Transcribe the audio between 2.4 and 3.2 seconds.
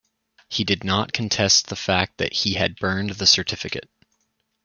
had burned